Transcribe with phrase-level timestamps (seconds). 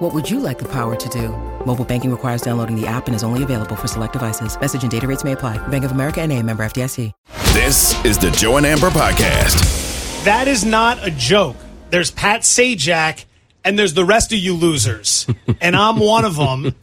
[0.00, 1.28] What would you like the power to do?
[1.66, 4.58] Mobile banking requires downloading the app and is only available for select devices.
[4.58, 5.58] Message and data rates may apply.
[5.68, 7.12] Bank of America and a member FDIC.
[7.52, 10.24] This is the Joe and Amber podcast.
[10.24, 11.56] That is not a joke.
[11.90, 13.26] There's Pat Sajak
[13.62, 15.26] and there's the rest of you losers.
[15.60, 16.74] and I'm one of them.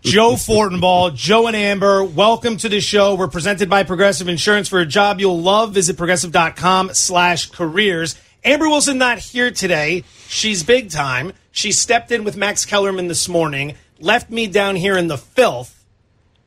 [0.00, 3.14] Joe Fortenbaugh, Joe and Amber, welcome to the show.
[3.14, 5.74] We're presented by Progressive Insurance for a job you'll love.
[5.74, 8.20] Visit progressive.com slash careers.
[8.42, 10.02] Amber Wilson not here today.
[10.26, 11.34] She's big time.
[11.54, 15.84] She stepped in with Max Kellerman this morning, left me down here in the filth.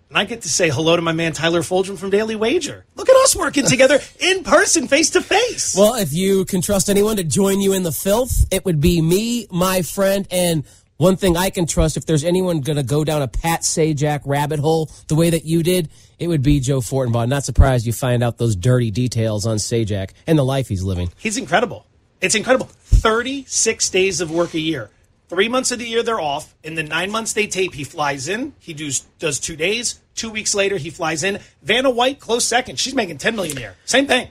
[0.10, 2.84] And I get to say hello to my man Tyler Fulghum from Daily Wager.
[2.96, 5.78] Look at us working together in person, face to face.
[5.78, 9.02] Well, if you can trust anyone to join you in the filth, it would be
[9.02, 10.66] me, my friend, and
[10.98, 14.24] one thing I can trust, if there's anyone going to go down a Pat Sajak
[14.26, 15.88] rabbit hole the way that you did,
[16.20, 17.30] it would be Joe Fortenbaugh.
[17.30, 21.14] Not surprised you find out those dirty details on Sajak and the life he's living.
[21.18, 21.86] He's incredible.
[22.20, 22.66] It's incredible.
[22.66, 24.90] 36 days of work a year.
[25.30, 26.56] Three months of the year they're off.
[26.64, 28.54] In the nine months they tape, he flies in.
[28.60, 30.00] He does does two days.
[30.16, 31.40] Two weeks later, he flies in.
[31.62, 32.80] Vanna White, close second.
[32.80, 33.76] She's making 10 million a year.
[33.86, 34.30] Same thing.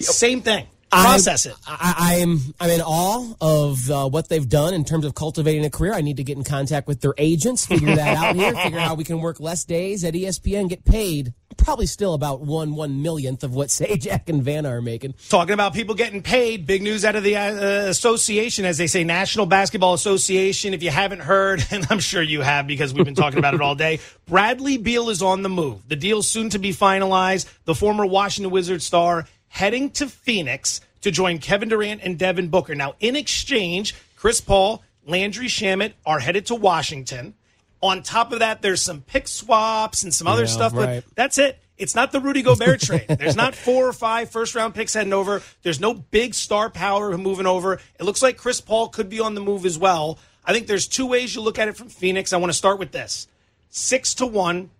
[0.00, 0.66] Same thing.
[0.92, 1.58] Process I'm, it.
[1.66, 5.70] I, I'm I'm in awe of uh, what they've done in terms of cultivating a
[5.70, 5.94] career.
[5.94, 8.88] I need to get in contact with their agents, figure that out here, figure out
[8.88, 13.02] how we can work less days at ESPN, get paid probably still about one one
[13.02, 15.14] millionth of what Sajak and Vanna are making.
[15.28, 19.04] Talking about people getting paid, big news out of the uh, association, as they say,
[19.04, 20.74] National Basketball Association.
[20.74, 23.60] If you haven't heard, and I'm sure you have because we've been talking about it
[23.60, 25.88] all day, Bradley Beal is on the move.
[25.88, 27.46] The deal's soon to be finalized.
[27.64, 32.74] The former Washington Wizards star heading to Phoenix to join Kevin Durant and Devin Booker.
[32.74, 37.34] Now, in exchange, Chris Paul, Landry Shamet are headed to Washington.
[37.82, 41.04] On top of that, there's some pick swaps and some other Yeah, stuff, right.
[41.04, 41.58] but that's it.
[41.76, 43.06] It's not the Rudy Gobert trade.
[43.08, 45.42] There's not four or five first round picks heading over.
[45.62, 47.74] There's no big star power moving over.
[47.98, 50.18] It looks like Chris Paul could be on the move as well.
[50.46, 52.32] I think there's two ways you look at it from Phoenix.
[52.32, 53.26] I want to start with this
[53.70, 54.70] six to one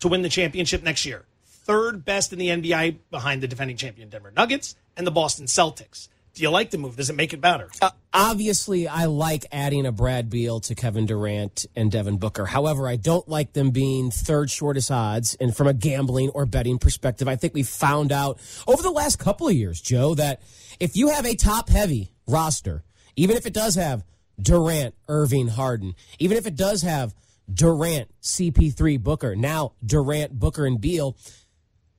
[0.00, 1.24] to win the championship next year.
[1.64, 6.08] Third best in the NBA behind the defending champion Denver Nuggets and the Boston Celtics.
[6.34, 6.96] Do you like the move?
[6.96, 7.68] Does it make it better?
[7.82, 12.46] Uh, obviously, I like adding a Brad Beal to Kevin Durant and Devin Booker.
[12.46, 15.34] However, I don't like them being third shortest odds.
[15.34, 19.18] And from a gambling or betting perspective, I think we found out over the last
[19.18, 20.40] couple of years, Joe, that
[20.80, 22.82] if you have a top heavy roster,
[23.14, 24.02] even if it does have
[24.40, 27.14] Durant, Irving, Harden, even if it does have
[27.52, 31.14] Durant, CP3, Booker, now Durant, Booker, and Beal,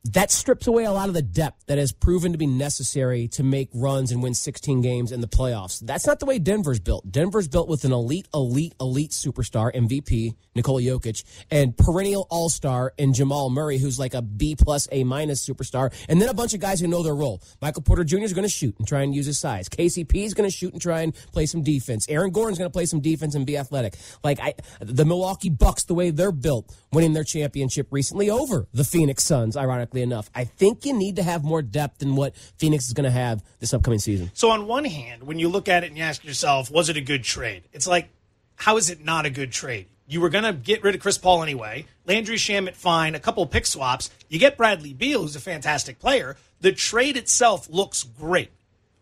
[0.06, 3.41] that strips away a lot of the depth that has proven to be necessary to
[3.44, 5.80] make runs and win 16 games in the playoffs.
[5.80, 7.09] That's not the way Denver's built.
[7.09, 12.94] Denver's built with an elite, elite, elite superstar, MVP, Nikola Jokic, and perennial all star
[12.97, 16.53] in Jamal Murray, who's like a B plus, A minus superstar, and then a bunch
[16.53, 17.42] of guys who know their role.
[17.62, 18.19] Michael Porter Jr.
[18.19, 19.69] is going to shoot and try and use his size.
[19.69, 22.06] KCP is going to shoot and try and play some defense.
[22.09, 23.96] Aaron Gordon's going to play some defense and be athletic.
[24.22, 28.84] Like I, the Milwaukee Bucks, the way they're built, winning their championship recently over the
[28.84, 30.30] Phoenix Suns, ironically enough.
[30.34, 33.44] I think you need to have more depth than what Phoenix is going to have
[33.59, 34.31] this upcoming season.
[34.34, 36.98] So on one hand, when you look at it and you ask yourself, was it
[36.98, 37.64] a good trade?
[37.74, 38.09] It's like,
[38.56, 39.88] how is it not a good trade?
[40.08, 41.86] You were going to get rid of Chris Paul anyway.
[42.06, 43.16] Landry Shamet, fine.
[43.16, 44.09] A couple pick swaps.
[44.30, 46.36] You get Bradley Beal, who's a fantastic player.
[46.62, 48.52] The trade itself looks great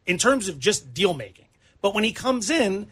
[0.05, 1.45] in terms of just deal making.
[1.81, 2.87] But when he comes in,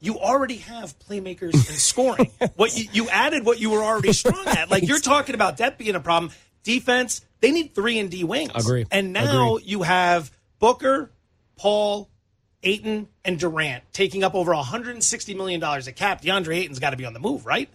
[0.00, 2.30] you already have playmakers and scoring.
[2.56, 4.70] what you, you added what you were already strong at.
[4.70, 6.30] Like you're talking about depth being a problem.
[6.64, 8.50] Defense, they need three and D wings.
[8.54, 8.86] Agree.
[8.90, 11.12] And now you have Booker,
[11.56, 12.10] Paul,
[12.62, 16.22] Ayton, and Durant taking up over $160 million a cap.
[16.22, 17.68] DeAndre Ayton's got to be on the move, right?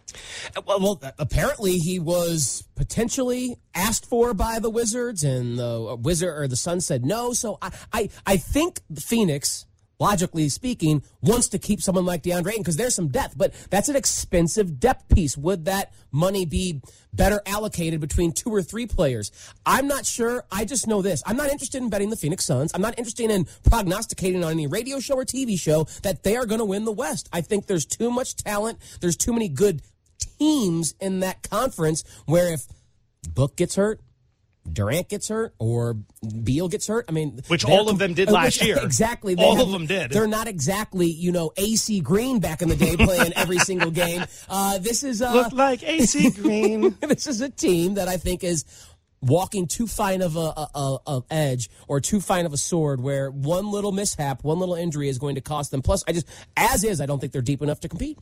[0.56, 5.96] Uh, well, well, apparently he was potentially asked for by the Wizards, and the uh,
[5.96, 7.34] Wizard or the Sun said no.
[7.34, 9.66] So I, I, I think Phoenix,
[10.00, 13.90] logically speaking, wants to keep someone like DeAndre Ayton because there's some depth, but that's
[13.90, 15.38] an expensive depth piece.
[15.38, 16.82] Would that money be
[17.14, 19.32] better allocated between two or three players?
[19.66, 20.46] I'm not sure.
[20.52, 21.22] I just know this.
[21.26, 22.72] I'm not interested in betting the Phoenix Suns.
[22.74, 26.46] I'm not interested in prognosticating on any radio show or TV show that they are
[26.46, 27.30] going to win the West.
[27.34, 28.80] I think there's too much talent.
[29.02, 29.82] There's too many good
[30.40, 32.66] teams in that conference where if
[33.34, 34.00] Book gets hurt,
[34.72, 35.98] Durant gets hurt or
[36.44, 37.06] Beal gets hurt.
[37.10, 38.80] I mean, Which all of them did uh, last which- year.
[38.84, 40.12] Exactly, All have- of them did.
[40.12, 44.26] They're not exactly you know AC Green back in the day playing every single game.
[44.52, 46.96] Uh, this is uh, Look like AC Green.
[47.02, 48.66] this is a team that I think is
[49.22, 53.30] walking too fine of a, a, a edge or too fine of a sword where
[53.30, 55.82] one little mishap, one little injury is going to cost them.
[55.82, 56.28] Plus, I just,
[56.58, 58.18] as is, I don't think they're deep enough to compete.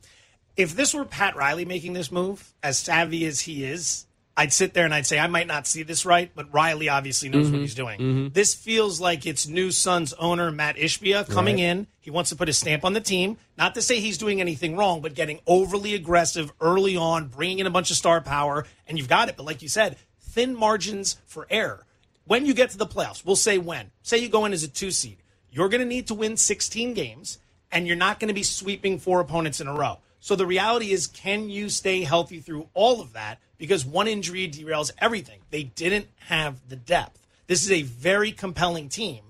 [0.56, 4.06] If this were Pat Riley making this move, as savvy as he is,
[4.40, 7.28] I'd sit there and I'd say, I might not see this right, but Riley obviously
[7.28, 7.62] knows what mm-hmm.
[7.62, 8.00] he's doing.
[8.00, 8.28] Mm-hmm.
[8.34, 11.88] This feels like it's new Suns owner Matt Ishbia coming in.
[12.00, 13.38] He wants to put his stamp on the team.
[13.58, 17.66] Not to say he's doing anything wrong, but getting overly aggressive early on, bringing in
[17.66, 19.38] a bunch of star power, and you've got it.
[19.38, 21.88] But like you said, thin margins for error.
[22.26, 23.90] When you get to the playoffs, we'll say when.
[24.04, 25.18] Say you go in as a two seed,
[25.50, 27.40] you're going to need to win 16 games,
[27.72, 29.98] and you're not going to be sweeping four opponents in a row.
[30.20, 33.40] So the reality is, can you stay healthy through all of that?
[33.58, 35.40] Because one injury derails everything.
[35.52, 37.26] They didn't have the depth.
[37.48, 39.24] This is a very compelling team,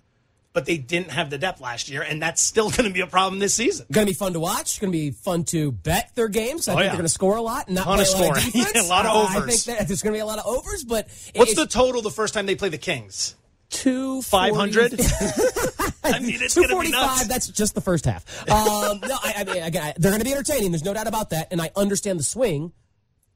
[0.54, 3.08] but they didn't have the depth last year, and that's still going to be a
[3.08, 3.86] problem this season.
[3.92, 4.80] Going to be fun to watch.
[4.82, 6.68] Going to be fun to bet their games.
[6.68, 6.90] I Oh, think yeah.
[6.90, 7.68] th're going to score a lot.
[7.68, 8.52] and Not Ton play of a lot of scoring.
[8.52, 8.72] defense.
[8.76, 10.46] Yeah, a lot of Uh, I think that there's going to be a lot of
[10.48, 13.36] overs, but What's the total the first time they play the Kings?
[13.70, 14.94] Two 500?
[16.04, 17.20] I mean, it's Two going to be nuts.
[17.22, 17.28] five.
[17.28, 18.24] That's just the first half.
[18.50, 20.72] Um, no, I, I mean, again, I- they're going to be entertaining.
[20.72, 22.72] There's no doubt about that, and I understand the swing.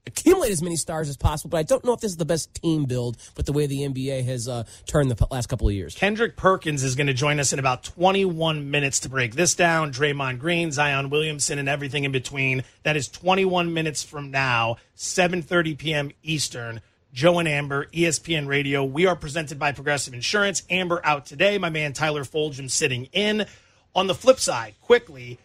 [0.08, 2.56] Accumulate as many stars as possible, but I don't know if this is the best
[2.56, 5.94] team build with the way the NBA has uh, turned the last couple of years.
[5.94, 9.92] Kendrick Perkins is going to join us in about 21 minutes to break this down.
[9.94, 12.64] Draymond Green, Zion Williamson, and everything in between.
[12.82, 16.12] That is 21 minutes from now, 7:30 p.m.
[16.24, 16.82] Eastern.
[17.14, 18.84] Joe and Amber, ESPN Radio.
[18.84, 20.64] We are presented by Progressive Insurance.
[20.70, 21.58] Amber out today.
[21.58, 23.46] My man Tyler Fulghum sitting in.
[23.94, 25.38] On the flip side, quickly,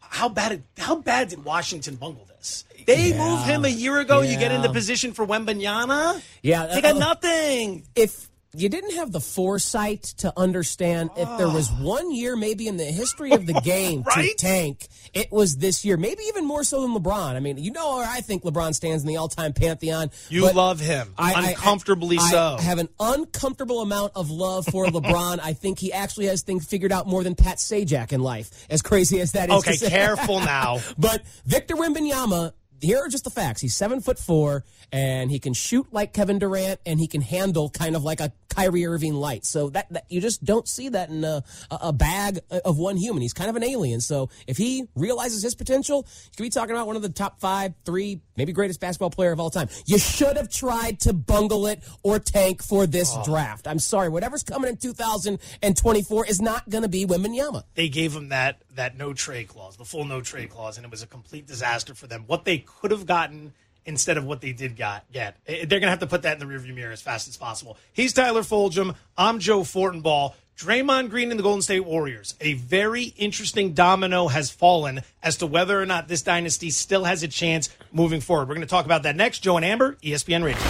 [0.00, 0.62] how bad?
[0.76, 2.64] How bad did Washington bungle this?
[2.86, 3.18] They Yeah.
[3.18, 4.20] move him a year ago.
[4.20, 6.20] You get in the position for Wembanyama.
[6.42, 7.84] Yeah, they got uh, nothing.
[7.94, 11.82] if you didn't have the foresight to understand if there was ah.
[11.82, 15.96] one year maybe in the history of the game to tank, it was this year.
[15.96, 17.34] Maybe even more so than LeBron.
[17.34, 20.10] I mean, you know where I think LeBron stands in the all-time pantheon.
[20.28, 21.14] You love him.
[21.18, 22.56] I- I- Uncomfortably I, so.
[22.58, 25.38] I have an uncomfortable amount of love for LeBron.
[25.42, 28.66] I think he actually has things figured out more than Pat Sajak in life.
[28.70, 29.56] As crazy as that is.
[29.56, 30.80] Okay, careful now.
[30.98, 33.60] But Victor Wembanyama, here are just the facts.
[33.60, 37.70] He's seven foot four, and he can shoot like Kevin Durant, and he can handle
[37.70, 39.44] kind of like a Kyrie Irving light.
[39.44, 43.20] So that, that you just don't see that in a, a bag of one human.
[43.20, 44.00] He's kind of an alien.
[44.00, 47.38] So if he realizes his potential, you could be talking about one of the top
[47.40, 49.68] five, three, maybe greatest basketball player of all time.
[49.84, 53.22] You should have tried to bungle it or tank for this Oh.
[53.24, 53.66] draft.
[53.68, 57.62] I'm sorry, whatever's coming in 2024 is not going to be Wembanyama.
[57.74, 60.90] they gave him that that no trade clause, the full no trade clause, and it
[60.90, 62.24] was a complete disaster for them.
[62.26, 63.52] What they could have gotten
[63.84, 65.36] instead of what they did got get.
[65.46, 67.76] Eh, They're gonna have to put that in the rearview mirror as fast as possible.
[67.92, 68.94] He's Tyler Fulgham.
[69.16, 70.34] I'm Joe Fortenbaugh.
[70.58, 72.34] Draymond Green and the Golden State Warriors.
[72.40, 77.22] A very interesting domino has fallen as to whether or not this dynasty still has
[77.22, 78.48] a chance moving forward.
[78.48, 79.40] We're going to talk about that next.
[79.40, 80.62] Joe and Amber, ESPN Radio.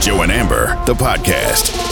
[0.00, 1.91] Joe and Amber, the podcast.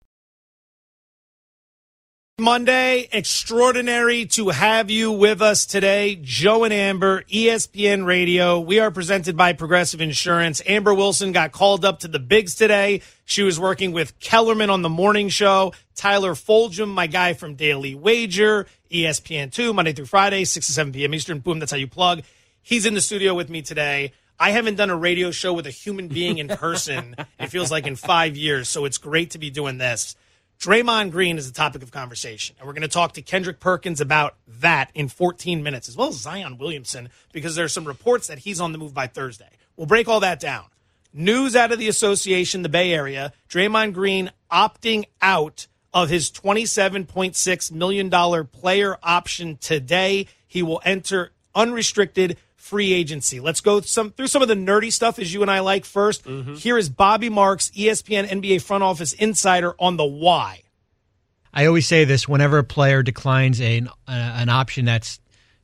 [2.41, 3.07] Monday.
[3.11, 6.19] Extraordinary to have you with us today.
[6.19, 8.59] Joe and Amber, ESPN Radio.
[8.59, 10.59] We are presented by Progressive Insurance.
[10.65, 13.01] Amber Wilson got called up to the bigs today.
[13.25, 15.73] She was working with Kellerman on the morning show.
[15.95, 21.13] Tyler Fulghum, my guy from Daily Wager, ESPN2, Monday through Friday, 6 to 7 p.m.
[21.13, 21.39] Eastern.
[21.39, 22.23] Boom, that's how you plug.
[22.63, 24.13] He's in the studio with me today.
[24.39, 27.85] I haven't done a radio show with a human being in person, it feels like
[27.85, 28.67] in five years.
[28.67, 30.15] So it's great to be doing this.
[30.61, 33.99] Draymond Green is the topic of conversation, and we're going to talk to Kendrick Perkins
[33.99, 38.37] about that in 14 minutes, as well as Zion Williamson, because there's some reports that
[38.37, 39.49] he's on the move by Thursday.
[39.75, 40.65] We'll break all that down.
[41.11, 45.65] News out of the association, the Bay Area, Draymond Green opting out
[45.95, 50.27] of his $27.6 million player option today.
[50.47, 52.37] He will enter unrestricted
[52.71, 53.41] free agency.
[53.41, 56.21] Let's go some through some of the nerdy stuff as you and I like 1st
[56.21, 56.53] mm-hmm.
[56.53, 60.61] Here is Bobby Marks, ESPN NBA front office insider on the why.
[61.53, 65.19] I always say this whenever a player declines a, an, an option that's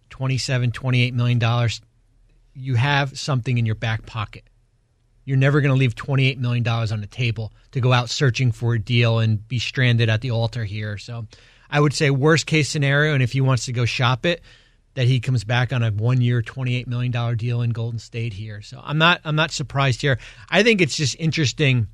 [0.10, 1.80] 27 28 million dollars,
[2.54, 4.44] you have something in your back pocket.
[5.24, 8.52] You're never going to leave 28 million dollars on the table to go out searching
[8.52, 10.98] for a deal and be stranded at the altar here.
[10.98, 11.26] So,
[11.70, 14.42] I would say worst case scenario and if he wants to go shop it,
[14.98, 18.00] that he comes back on a one year, twenty eight million dollar deal in Golden
[18.00, 18.64] State here.
[18.64, 20.18] So I'm not I'm not surprised here.
[20.50, 21.86] I think it's just interesting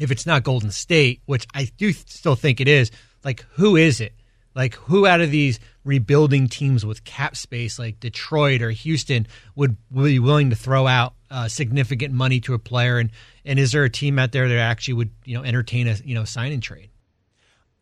[0.00, 2.90] if it's not Golden State, which I do still think it is.
[3.22, 4.12] Like who is it?
[4.56, 9.76] Like who out of these rebuilding teams with cap space, like Detroit or Houston, would,
[9.92, 12.98] would be willing to throw out uh, significant money to a player?
[12.98, 13.10] And
[13.44, 16.16] and is there a team out there that actually would you know entertain a you
[16.16, 16.90] know sign and trade?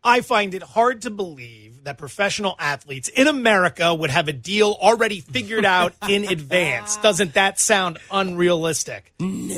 [0.04, 4.76] I find it hard to believe that professional athletes in America would have a deal
[4.80, 6.96] already figured out in advance.
[6.99, 9.12] Doesn't that sound unrealistic?
[9.18, 9.54] No.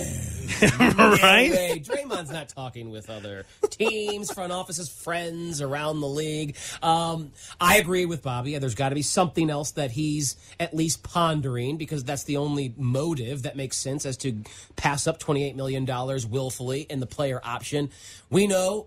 [0.79, 1.51] right?
[1.51, 6.57] No Draymond's not talking with other teams, front offices, friends around the league.
[6.83, 8.57] Um, I agree with Bobby.
[8.59, 12.73] There's got to be something else that he's at least pondering because that's the only
[12.77, 14.45] motive that makes sense as to
[14.77, 15.85] pass up $28 million
[16.31, 17.91] willfully in the player option.
[18.31, 18.87] We know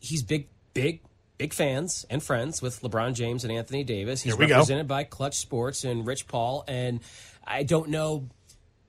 [0.00, 1.00] he's big big
[1.38, 4.22] big fans and friends with LeBron James and Anthony Davis.
[4.22, 4.94] He's represented go.
[4.94, 6.64] by Clutch Sports and Rich Paul.
[6.66, 7.00] And
[7.44, 8.28] I don't know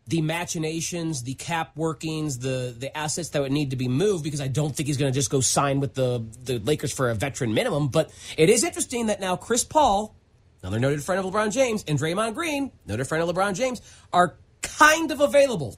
[0.08, 4.42] the machinations, the cap workings, the the assets that would need to be moved because
[4.42, 7.16] I don't think he's going to just go sign with the the Lakers for a
[7.16, 7.90] veteran minimum.
[7.90, 10.16] But it is interesting that now Chris Paul,
[10.62, 13.82] another noted friend of LeBron James, and Draymond Green, noted friend of LeBron James,
[14.14, 15.78] are kind of available.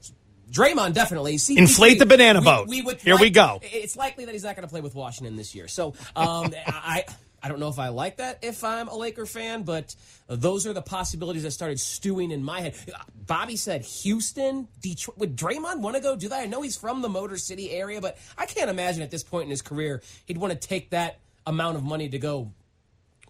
[0.50, 1.38] Draymond definitely.
[1.38, 2.68] See, Inflate the banana boat.
[2.68, 3.60] We, we Here like, we go.
[3.62, 5.68] It's likely that he's not going to play with Washington this year.
[5.68, 7.04] So um, I.
[7.42, 9.94] I don't know if I like that if I'm a Laker fan, but
[10.28, 12.74] those are the possibilities that started stewing in my head.
[13.26, 15.16] Bobby said Houston, Detroit.
[15.16, 16.38] Would Draymond want to go do that?
[16.38, 19.44] I know he's from the Motor City area, but I can't imagine at this point
[19.44, 22.52] in his career he'd want to take that amount of money to go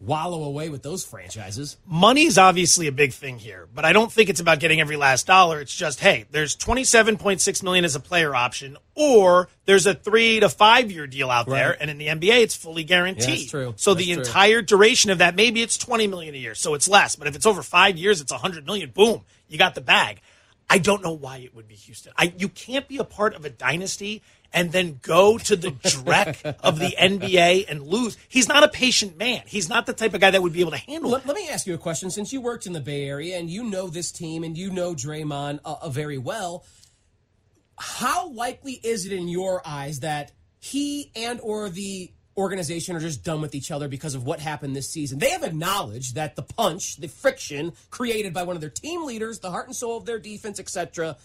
[0.01, 1.77] wallow away with those franchises.
[1.87, 5.27] Money's obviously a big thing here, but I don't think it's about getting every last
[5.27, 5.61] dollar.
[5.61, 10.49] It's just, hey, there's 27.6 million as a player option, or there's a three to
[10.49, 11.59] five year deal out right.
[11.59, 13.29] there, and in the NBA, it's fully guaranteed.
[13.29, 13.75] Yeah, that's true.
[13.77, 14.23] So that's the true.
[14.23, 17.17] entire duration of that, maybe it's 20 million a year, so it's less.
[17.17, 18.91] But if it's over five years, it's 100 million.
[18.91, 20.21] Boom, you got the bag.
[20.73, 22.13] I don't know why it would be Houston.
[22.17, 26.57] I, you can't be a part of a dynasty and then go to the dreck
[26.63, 28.17] of the NBA and lose.
[28.29, 29.43] He's not a patient man.
[29.47, 31.27] He's not the type of guy that would be able to handle let, it.
[31.27, 32.11] Let me ask you a question.
[32.11, 34.95] Since you worked in the Bay Area and you know this team and you know
[34.95, 36.65] Draymond uh, uh, very well,
[37.79, 43.23] how likely is it in your eyes that he and or the organization are just
[43.25, 45.19] done with each other because of what happened this season.
[45.19, 49.41] They have acknowledged that the punch, the friction created by one of their team leaders,
[49.41, 51.17] the heart and soul of their defense, etc.,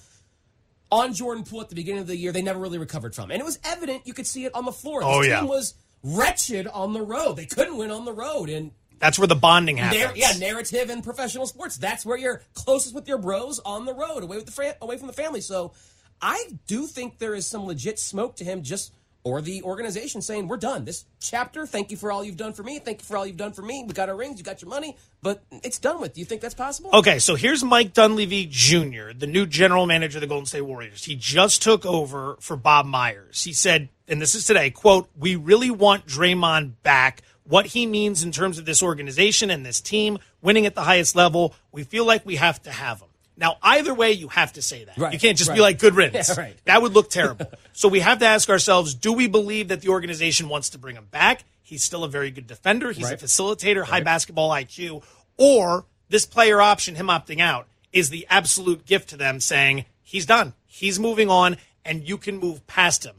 [0.92, 3.32] on Jordan Poole at the beginning of the year, they never really recovered from.
[3.32, 4.06] And it was evident.
[4.06, 5.02] You could see it on the floor.
[5.04, 5.40] Oh, yeah.
[5.40, 5.74] team was
[6.04, 7.36] wretched on the road.
[7.36, 8.50] They couldn't win on the road.
[8.50, 10.04] And that's where the bonding happens.
[10.04, 11.78] Narr- yeah, narrative in professional sports.
[11.78, 15.08] That's where you're closest with your bros on the road, away with the away from
[15.08, 15.42] the family.
[15.42, 15.74] So
[16.22, 18.94] I do think there is some legit smoke to him just–
[19.26, 20.86] or the organization saying, We're done.
[20.86, 22.80] This chapter, thank you for all you've done for me.
[22.80, 23.84] Thank you for all you've done for me.
[23.86, 26.14] We got our rings, you got your money, but it's done with.
[26.14, 26.92] Do you think that's possible?
[26.94, 31.04] Okay, so here's Mike Dunleavy Jr., the new general manager of the Golden State Warriors.
[31.04, 33.44] He just took over for Bob Myers.
[33.44, 37.22] He said, and this is today, quote, We really want Draymond back.
[37.48, 41.16] What he means in terms of this organization and this team winning at the highest
[41.16, 43.10] level, we feel like we have to have him.
[43.38, 44.98] Now, either way, you have to say that.
[44.98, 45.56] Right, you can't just right.
[45.56, 46.30] be like, good riddance.
[46.36, 46.56] Yeah, right.
[46.66, 47.52] That would look terrible.
[47.74, 50.96] so we have to ask ourselves do we believe that the organization wants to bring
[50.96, 51.44] him back?
[51.62, 55.04] He's still a very good defender, he's a facilitator, high basketball IQ.
[55.38, 60.26] Or this player option, him opting out, is the absolute gift to them saying, he's
[60.26, 63.16] done, he's moving on, and you can move past him.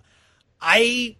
[0.60, 1.16] I.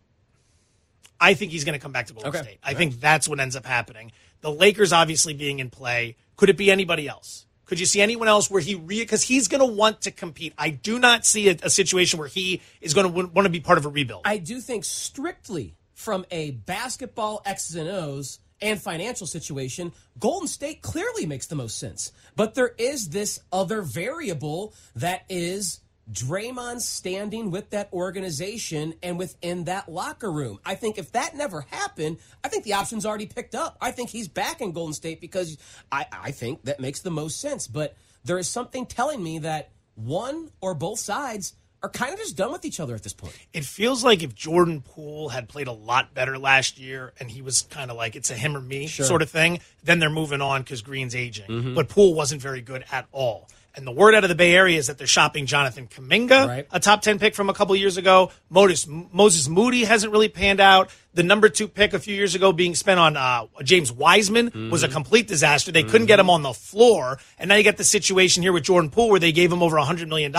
[1.18, 2.42] I think he's going to come back to Golden Okay.
[2.42, 2.58] State.
[2.62, 4.12] I think that's what ends up happening.
[4.42, 6.16] The Lakers obviously being in play.
[6.36, 7.45] Could it be anybody else?
[7.66, 10.54] Could you see anyone else where he re because he's going to want to compete?
[10.56, 13.60] I do not see a, a situation where he is going to want to be
[13.60, 14.22] part of a rebuild.
[14.24, 20.80] I do think strictly from a basketball X's and O's and financial situation, Golden State
[20.80, 22.12] clearly makes the most sense.
[22.36, 25.80] But there is this other variable that is
[26.10, 30.60] Draymond standing with that organization and within that locker room.
[30.64, 33.76] I think if that never happened, I think the option's already picked up.
[33.80, 35.58] I think he's back in Golden State because
[35.90, 37.66] I, I think that makes the most sense.
[37.66, 42.36] But there is something telling me that one or both sides are kind of just
[42.36, 43.36] done with each other at this point.
[43.52, 47.42] it feels like if Jordan Poole had played a lot better last year and he
[47.42, 50.40] was kind of like it's a him or me sort of thing, then they're moving
[50.40, 51.46] on because Green's aging.
[51.46, 51.74] Mm-hmm.
[51.74, 53.48] But Poole wasn't very good at all.
[53.76, 56.66] And the word out of the Bay Area is that they're shopping Jonathan Kuminga, Right.
[56.72, 58.30] a top 10 pick from a couple years ago.
[58.48, 60.90] Moses, Moses Moody hasn't really panned out.
[61.12, 64.82] The number two pick a few years ago being spent on uh, James Wiseman was
[64.82, 65.72] a complete disaster.
[65.72, 67.18] They couldn't get him on the floor.
[67.38, 69.76] And now you get the situation here with Jordan Poole where they gave him over
[69.76, 70.34] $100 million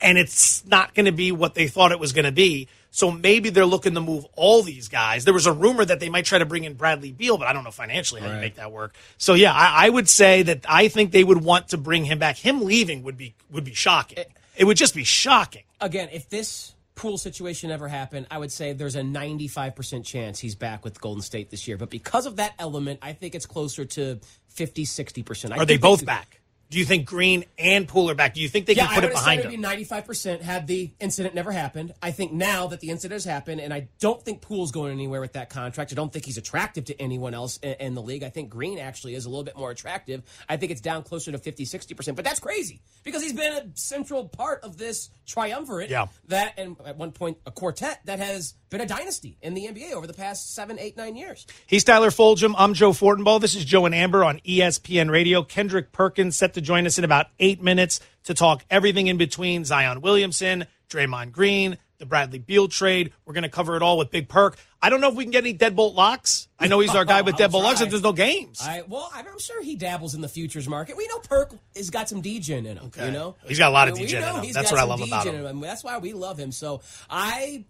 [0.00, 2.68] and it's not going to be what they thought it was going to be.
[2.94, 5.24] So maybe they're looking to move all these guys.
[5.24, 7.52] There was a rumor that they might try to bring in Bradley Beal, but I
[7.52, 8.94] don't know financially how you make that work.
[9.18, 12.20] So yeah, I, I would say that I think they would want to bring him
[12.20, 12.36] back.
[12.36, 14.18] Him leaving would be would be shocking.
[14.20, 14.24] Eh.
[14.56, 15.64] It would just be shocking.
[15.80, 20.54] again, if this Poole situation ever happened, I would say there's a 95% chance he's
[20.54, 21.76] back with Golden State this year.
[21.76, 24.20] But because of that element, I think it's closer to
[24.50, 25.50] 50, 60%.
[25.50, 26.40] I Are they both could- back?
[26.74, 28.34] Do you think Green and Poole are back?
[28.34, 29.52] Do you think they Yeah, can put it behind them?
[29.52, 31.94] be 95% had the incident never happened.
[32.02, 35.20] I think now that the incident has happened, and I don't think Poole's going anywhere
[35.20, 35.92] with that contract.
[35.92, 38.24] I don't think he's attractive to anyone else in, in the league.
[38.24, 40.24] I think Green actually is a little bit more attractive.
[40.48, 42.16] I think it's down closer to 50, 60%.
[42.16, 45.90] But that's crazy because he's been a central part of this triumvirate.
[45.90, 46.06] Yeah.
[46.26, 49.92] That, and at one point, a quartet that has been a dynasty in the NBA
[49.92, 51.46] over the past seven, eight, nine years.
[51.68, 52.56] He's Tyler Fulghum.
[52.58, 53.40] I'm Joe Fortenbaugh.
[53.40, 55.44] This is Joe and Amber on ESPN Radio.
[55.44, 59.64] Kendrick Perkins set to join us in about eight minutes to talk everything in between
[59.64, 63.12] Zion Williamson, Draymond Green, the Bradley Beal trade.
[63.24, 64.56] We're going to cover it all with Big Perk.
[64.82, 66.48] I don't know if we can get any deadbolt locks.
[66.58, 68.60] I know he's our guy with deadbolt locks if there's no games.
[68.62, 70.96] I well, I'm I'm sure he dabbles in the futures market.
[70.96, 72.86] We know Perk has got some DGen in him.
[72.86, 73.06] Okay.
[73.06, 74.42] You know, He's got a lot of DGen in him.
[74.42, 75.60] he's what I love about DGen him.
[75.60, 76.52] That's why we love him.
[76.52, 77.64] So I.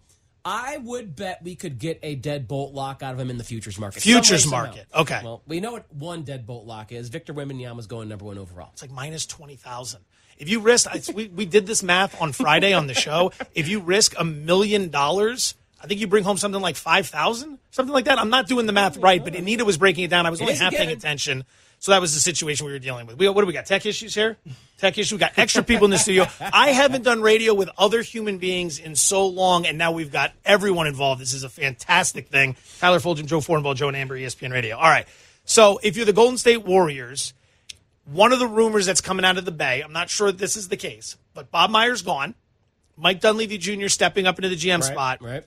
[0.45, 3.79] I would bet we could get a deadbolt lock out of him in the futures
[3.79, 3.97] market.
[3.97, 4.65] Way, Futures somehow.
[4.65, 4.85] market.
[4.93, 5.19] Okay.
[5.23, 7.09] Well, we know what one deadbolt lock is.
[7.09, 8.69] Victor Wembanyama's going number one overall.
[8.73, 10.01] It's like minus 20,000.
[10.37, 13.31] If you risk, I, we, we did this math on Friday on the show.
[13.55, 17.93] If you risk a million dollars, I think you bring home something like 5,000, something
[17.93, 18.19] like that.
[18.19, 20.25] I'm not doing the math right, but Anita was breaking it down.
[20.25, 21.45] I was only half paying attention.
[21.85, 23.19] So that was the situation we were dealing with.
[23.19, 23.67] We, what do we got?
[23.67, 24.37] Tech issues here?
[24.79, 25.13] Tech issue.
[25.13, 26.25] We got extra people in the studio.
[26.41, 30.33] I haven't done radio with other human beings in so long, and now we've got
[30.43, 31.21] everyone involved.
[31.21, 32.55] This is a fantastic thing.
[32.79, 34.77] Tyler Fulghum, Joe Fortenbaugh, Joe and Amber, ESPN Radio.
[34.77, 35.05] All right.
[35.43, 37.35] So if you're the Golden State Warriors,
[38.05, 40.69] one of the rumors that's coming out of the Bay, I'm not sure this is
[40.69, 42.33] the case, but Bob Myers' gone.
[42.97, 43.89] Mike Dunleavy Jr.
[43.89, 45.21] stepping up into the GM spot.
[45.21, 45.43] Right.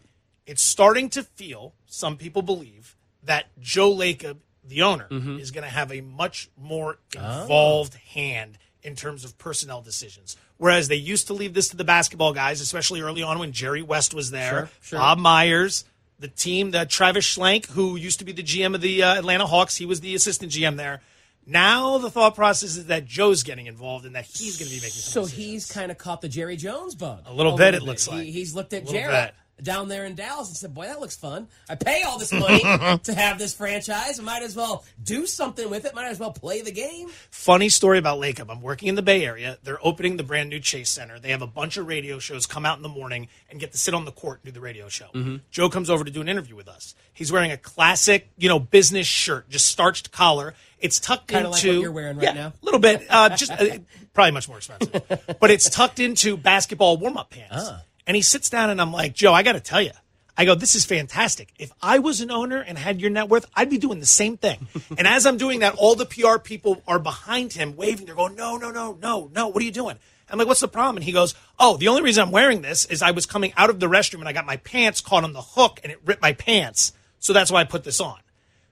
[0.46, 4.36] It's starting to feel, some people believe, that Joe Lacob,
[4.68, 5.38] the owner, Mm-hmm.
[5.38, 7.42] is going to have a much more Oh.
[7.42, 10.36] involved hand in terms of personnel decisions.
[10.56, 13.82] Whereas they used to leave this to the basketball guys, especially early on when Jerry
[13.82, 14.98] West was there, Sure, sure.
[14.98, 15.84] Bob Myers,
[16.18, 19.46] the team, the Travis Schlenk, who used to be the GM of the uh, Atlanta
[19.46, 21.00] Hawks, he was the assistant GM there.
[21.46, 24.80] Now the thought process is that Joe's getting involved and that he's going to be
[24.80, 25.46] making So some decisions.
[25.46, 27.22] he's kind of caught the Jerry Jones bug.
[27.26, 27.82] A little bit, it bit.
[27.84, 28.24] looks like.
[28.24, 31.16] He, he's looked at little Jarrett down there in Dallas and said, "Boy, that looks
[31.16, 31.48] fun.
[31.68, 32.60] I pay all this money
[33.04, 34.18] to have this franchise.
[34.18, 35.94] I might as well do something with it.
[35.94, 38.50] Might as well play the game." Funny story about Lacob.
[38.50, 39.58] I'm working in the Bay Area.
[39.62, 41.18] They're opening the brand new Chase Center.
[41.18, 43.78] They have a bunch of radio shows come out in the morning and get to
[43.78, 45.06] sit on the court and do the radio show.
[45.14, 45.36] Mm-hmm.
[45.50, 46.94] Joe comes over to do an interview with us.
[47.12, 50.54] He's wearing a classic, you know, business shirt, just starched collar.
[50.78, 52.46] It's tucked like into what you're wearing right yeah, now?
[52.48, 53.78] A little bit, uh, just uh,
[54.14, 57.56] probably much more expensive, but it's tucked into basketball warm up pants.
[57.56, 57.82] Ah.
[58.08, 59.92] And he sits down and I'm like, Joe, I got to tell you.
[60.36, 61.52] I go, this is fantastic.
[61.58, 64.36] If I was an owner and had your net worth, I'd be doing the same
[64.36, 64.66] thing.
[64.96, 68.06] and as I'm doing that, all the PR people are behind him waving.
[68.06, 69.48] They're going, no, no, no, no, no.
[69.48, 69.98] What are you doing?
[70.30, 70.96] I'm like, what's the problem?
[70.96, 73.70] And he goes, oh, the only reason I'm wearing this is I was coming out
[73.70, 76.22] of the restroom and I got my pants caught on the hook and it ripped
[76.22, 76.92] my pants.
[77.18, 78.18] So that's why I put this on.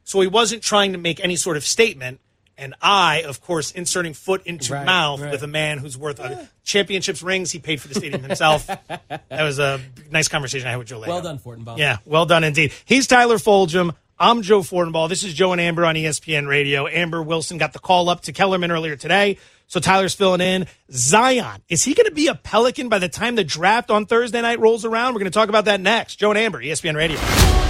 [0.04, 2.20] So he wasn't trying to make any sort of statement.
[2.58, 5.30] And I, of course, inserting foot into Right, mouth right.
[5.30, 7.52] with a man who's worth uh, championships rings.
[7.52, 8.66] He paid for the stadium himself.
[8.88, 9.78] that was a
[10.10, 11.00] nice conversation I had with Joe.
[11.06, 11.76] Well done, Fortenbaugh.
[11.76, 12.72] Yeah, well done indeed.
[12.86, 13.94] He's Tyler Fulghum.
[14.18, 15.10] I'm Joe Fortenbaugh.
[15.10, 16.86] This is Joe and Amber on ESPN Radio.
[16.86, 19.36] Amber Wilson got the call up to Kellerman earlier today.
[19.66, 20.66] so Tyler's filling in.
[20.90, 24.40] Zion, is he going to be a Pelican by the time the draft on Thursday
[24.40, 25.12] night rolls around?
[25.12, 26.16] We're going to talk about that next.
[26.16, 27.18] Joe and Amber, ESPN Radio.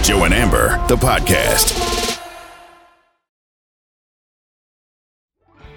[0.03, 1.86] Joe and Amber, the podcast.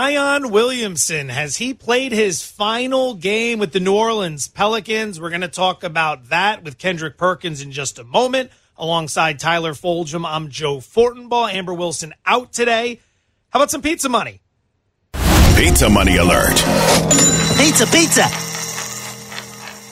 [0.00, 5.20] Zion Williamson, has he played his final game with the New Orleans Pelicans?
[5.20, 8.50] We're going to talk about that with Kendrick Perkins in just a moment.
[8.78, 11.52] Alongside Tyler Fulghum, I'm Joe Fortenbaugh.
[11.52, 12.98] Amber Wilson out today.
[13.50, 14.40] How about some pizza money?
[15.54, 16.56] Pizza money alert.
[17.58, 18.26] Pizza, pizza.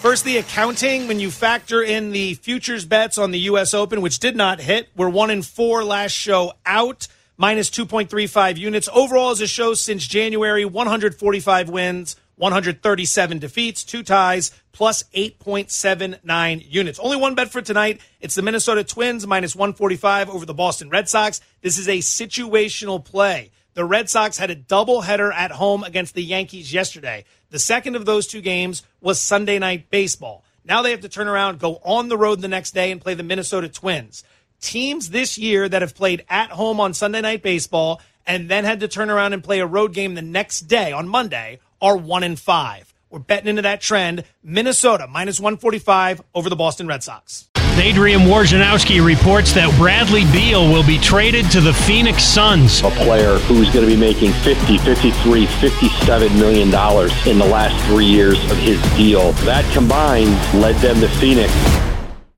[0.01, 1.07] First, the accounting.
[1.07, 3.75] When you factor in the futures bets on the U.S.
[3.75, 8.89] Open, which did not hit, we're one in four last show out minus 2.35 units.
[8.93, 16.99] Overall, as a show since January, 145 wins, 137 defeats, two ties, plus 8.79 units.
[16.99, 18.01] Only one bet for tonight.
[18.21, 21.41] It's the Minnesota Twins minus 145 over the Boston Red Sox.
[21.63, 23.51] This is a situational play.
[23.75, 27.25] The Red Sox had a doubleheader at home against the Yankees yesterday.
[27.51, 30.45] The second of those two games was Sunday night baseball.
[30.65, 33.15] Now they have to turn around, go on the road the next day, and play
[33.15, 34.25] the Minnesota Twins
[34.61, 38.81] teams this year that have played at home on Sunday Night Baseball and then had
[38.81, 42.23] to turn around and play a road game the next day on Monday are one
[42.23, 42.93] in five.
[43.11, 44.25] We're betting into that trend.
[44.43, 47.49] Minnesota minus 145 over the Boston Red Sox.
[47.81, 52.81] Adrian Wojnarowski reports that Bradley Beal will be traded to the Phoenix Suns.
[52.81, 57.83] A player who's going to be making 50, 53, 57 million dollars in the last
[57.87, 59.31] three years of his deal.
[59.45, 61.53] That combined led them to Phoenix.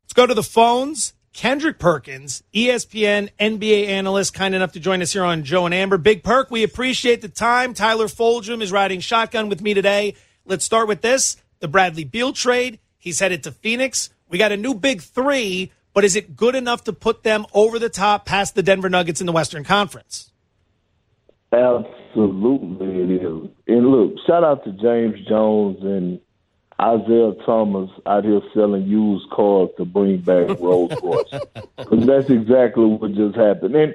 [0.05, 1.15] Let's go to the phones.
[1.33, 5.97] Kendrick Perkins, ESPN NBA analyst, kind enough to join us here on Joe and Amber.
[5.97, 7.73] Big Perk, we appreciate the time.
[7.73, 10.15] Tyler Fulghum is riding shotgun with me today.
[10.45, 12.81] Let's start with this the Bradley Beal trade.
[12.99, 14.11] He's headed to Phoenix.
[14.29, 17.79] We got a new big three, but is it good enough to put them over
[17.79, 20.33] the top past the Denver Nuggets in the Western Conference?
[21.53, 23.51] Absolutely, it is.
[23.67, 26.21] And look, shout out to James Jones and
[26.81, 31.43] Isaiah Thomas out here selling used cars to bring back Rolls Royce.
[31.77, 33.75] Because that's exactly what just happened.
[33.77, 33.95] And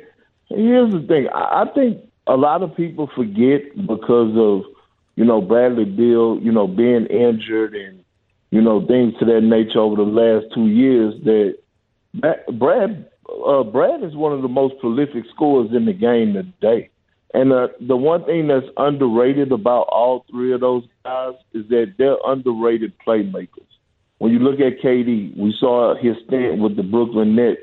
[0.50, 4.72] here's the thing I think a lot of people forget because of,
[5.16, 8.04] you know, Bradley Beal, you know, being injured and,
[8.52, 11.56] you know, things to that nature over the last two years that
[12.60, 13.10] Brad
[13.46, 16.90] uh, Brad is one of the most prolific scorers in the game today.
[17.36, 21.96] And uh, the one thing that's underrated about all three of those guys is that
[21.98, 23.68] they're underrated playmakers.
[24.20, 27.60] When you look at KD, we saw his stint with the Brooklyn Nets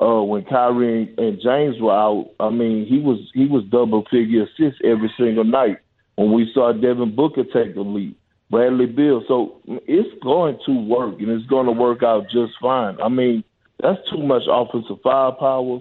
[0.00, 2.30] uh, when Kyrie and James were out.
[2.38, 5.78] I mean, he was he was double figure assists every single night.
[6.14, 8.14] When we saw Devin Booker take the lead,
[8.48, 13.00] Bradley Beal, so it's going to work and it's going to work out just fine.
[13.00, 13.42] I mean,
[13.80, 15.80] that's too much offensive firepower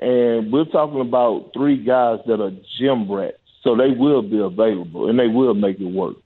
[0.00, 5.08] and we're talking about three guys that are gym rats, so they will be available
[5.08, 6.16] and they will make it work.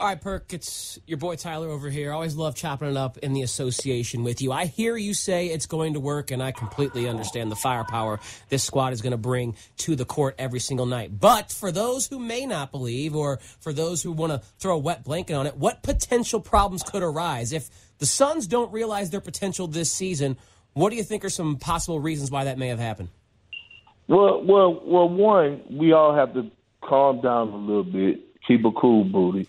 [0.00, 2.12] All right, Perk, it's your boy Tyler over here.
[2.12, 4.52] I always love chopping it up in the association with you.
[4.52, 8.62] I hear you say it's going to work, and I completely understand the firepower this
[8.62, 11.18] squad is going to bring to the court every single night.
[11.18, 14.78] But for those who may not believe, or for those who want to throw a
[14.78, 17.68] wet blanket on it, what potential problems could arise if
[17.98, 20.36] the Suns don't realize their potential this season?
[20.74, 23.08] What do you think are some possible reasons why that may have happened?
[24.06, 25.08] Well, well, well.
[25.08, 26.50] One, we all have to
[26.82, 29.48] calm down a little bit, keep a cool booty,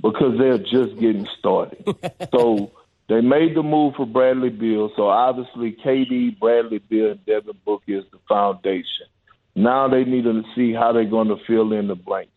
[0.00, 1.84] because they're just getting started.
[2.34, 2.72] so
[3.08, 4.90] they made the move for Bradley Beal.
[4.96, 9.06] So obviously, KD, Bradley Beal, and Devin Booker is the foundation.
[9.54, 12.30] Now they need to see how they're going to fill in the blanks.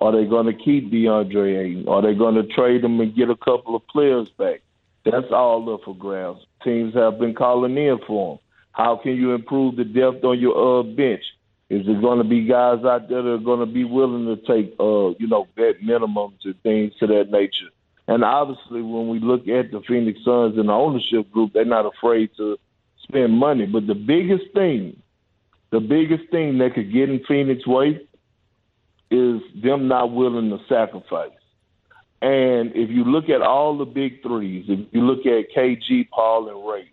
[0.00, 1.88] Are they going to keep DeAndre Ayton?
[1.88, 4.60] Are they going to trade them and get a couple of players back?
[5.10, 6.40] That's all up for grabs.
[6.62, 8.38] Teams have been calling in for him.
[8.72, 11.22] How can you improve the depth on your uh, bench?
[11.70, 14.36] Is there going to be guys out there that are going to be willing to
[14.46, 17.68] take, uh, you know, vet minimums and things to that nature?
[18.06, 21.84] And obviously, when we look at the Phoenix Suns and the ownership group, they're not
[21.84, 22.56] afraid to
[23.02, 23.66] spend money.
[23.66, 25.02] But the biggest thing,
[25.70, 28.00] the biggest thing that could get in Phoenix way
[29.10, 31.30] is them not willing to sacrifice.
[32.20, 36.48] And if you look at all the big threes, if you look at KG, Paul,
[36.48, 36.90] and Ray,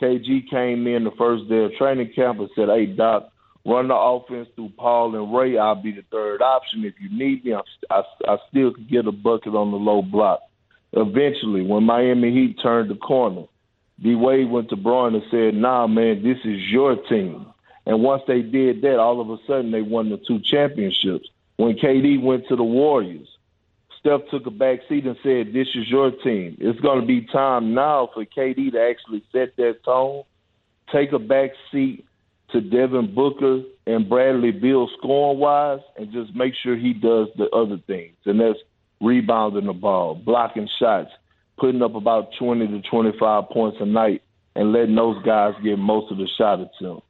[0.00, 3.30] KG came in the first day of training camp and said, "Hey Doc,
[3.64, 5.56] run the offense through Paul and Ray.
[5.56, 7.54] I'll be the third option if you need me.
[7.54, 10.40] I, I, I still could get a bucket on the low block."
[10.92, 13.44] Eventually, when Miami Heat turned the corner,
[14.02, 17.46] D Wade went to Bron and said, "Nah, man, this is your team."
[17.86, 21.28] And once they did that, all of a sudden they won the two championships.
[21.56, 23.28] When KD went to the Warriors,
[24.06, 27.22] Steph took a back seat and said, "This is your team." It's going to be
[27.32, 30.22] time now for KD to actually set that tone,
[30.92, 32.04] take a back seat
[32.52, 37.48] to Devin Booker and Bradley Beal scoring wise, and just make sure he does the
[37.50, 38.60] other things, and that's
[39.00, 41.10] rebounding the ball, blocking shots,
[41.58, 44.22] putting up about twenty to twenty-five points a night,
[44.54, 47.02] and letting those guys get most of the shot attempts.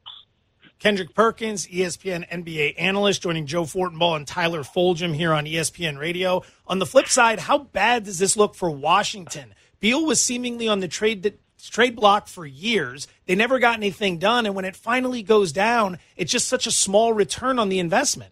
[0.79, 6.43] Kendrick Perkins, ESPN NBA analyst, joining Joe Fortenbaugh and Tyler Fulghum here on ESPN Radio.
[6.67, 9.55] On the flip side, how bad does this look for Washington?
[9.79, 13.07] Beal was seemingly on the trade trade block for years.
[13.25, 16.71] They never got anything done, and when it finally goes down, it's just such a
[16.71, 18.31] small return on the investment.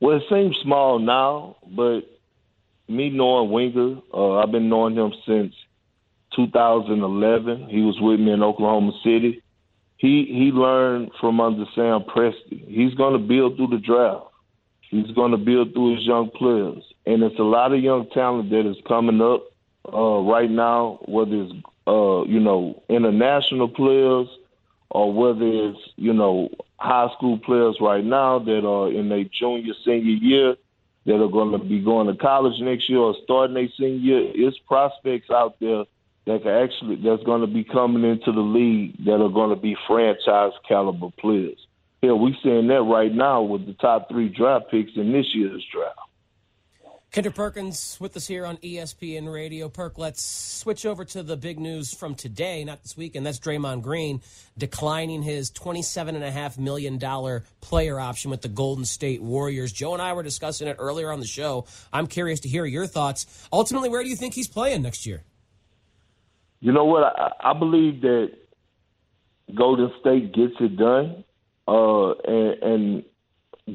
[0.00, 2.00] Well, it seems small now, but
[2.88, 5.54] me knowing Winger, uh, I've been knowing him since
[6.34, 7.68] 2011.
[7.70, 9.43] He was with me in Oklahoma City
[10.04, 12.68] he he learned from under Sam Presti.
[12.68, 14.26] He's going to build through the draft.
[14.90, 18.50] He's going to build through his young players, and it's a lot of young talent
[18.50, 19.44] that is coming up
[19.90, 21.00] uh, right now.
[21.06, 21.52] Whether it's
[21.86, 24.28] uh, you know international players
[24.90, 29.72] or whether it's you know high school players right now that are in their junior
[29.86, 30.54] senior year
[31.06, 34.32] that are going to be going to college next year or starting their senior year.
[34.34, 35.84] It's prospects out there
[36.26, 39.60] that can actually that's going to be coming into the league that are going to
[39.60, 41.58] be franchise caliber players.
[42.02, 45.64] Yeah, we're seeing that right now with the top three draft picks in this year's
[45.72, 45.98] draft.
[47.14, 49.68] Kendrick Perkins with us here on ESPN Radio.
[49.68, 53.38] Perk, let's switch over to the big news from today, not this week, and that's
[53.38, 54.20] Draymond Green
[54.58, 56.98] declining his $27.5 million
[57.60, 59.72] player option with the Golden State Warriors.
[59.72, 61.66] Joe and I were discussing it earlier on the show.
[61.92, 63.46] I'm curious to hear your thoughts.
[63.52, 65.22] Ultimately, where do you think he's playing next year?
[66.64, 67.02] You know what?
[67.02, 68.30] I, I believe that
[69.54, 71.22] Golden State gets it done,
[71.68, 73.04] uh, and, and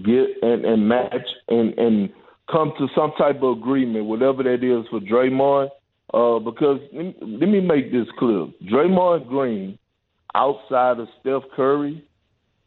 [0.04, 2.10] get and, and match and and
[2.52, 5.70] come to some type of agreement, whatever that is for Draymond.
[6.12, 9.78] Uh, because let me, make this clear: Draymond Green,
[10.34, 12.04] outside of Steph Curry,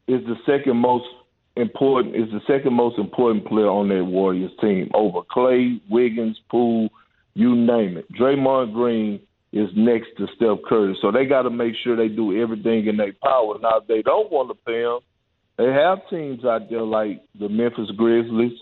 [0.06, 1.06] is the second most
[1.56, 6.90] important is the second most important player on that Warriors team over Clay, Wiggins, Poole,
[7.35, 8.06] you name it.
[8.12, 9.18] Draymond Green
[9.52, 10.96] is next to Steph Curry.
[11.02, 13.58] So they got to make sure they do everything in their power.
[13.60, 15.00] Now, if they don't want to pay him,
[15.58, 18.58] they have teams out there like the Memphis Grizzlies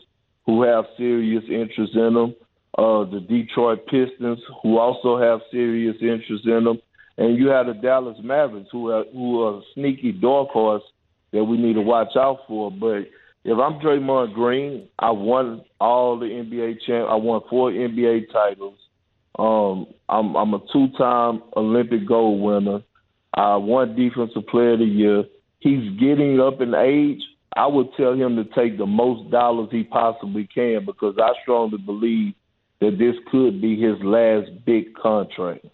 [0.46, 2.35] who have serious interest in them,
[2.76, 6.81] uh, the Detroit Pistons who also have serious interest in them,
[7.18, 10.83] and you have the Dallas Mavericks who are, who are a sneaky dark horse
[11.33, 12.70] that we need to watch out for.
[12.70, 13.07] But
[13.44, 17.09] if I'm Draymond Green, I won all the NBA champ.
[17.09, 18.79] I won four NBA titles.
[19.40, 22.83] Um, I'm, I'm a two-time Olympic gold winner.
[23.33, 25.24] I won Defensive Player of the Year.
[25.61, 27.22] He's getting up in age.
[27.57, 31.79] I would tell him to take the most dollars he possibly can because I strongly
[31.79, 32.35] believe
[32.81, 35.64] that this could be his last big contract.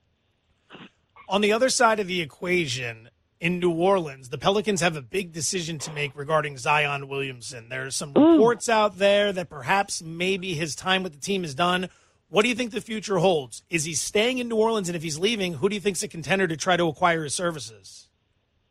[1.29, 5.33] On the other side of the equation, in New Orleans, the Pelicans have a big
[5.33, 7.68] decision to make regarding Zion Williamson.
[7.68, 11.88] There's some reports out there that perhaps maybe his time with the team is done.
[12.29, 13.62] What do you think the future holds?
[13.71, 14.89] Is he staying in New Orleans?
[14.89, 17.35] And if he's leaving, who do you think's a contender to try to acquire his
[17.35, 18.09] services?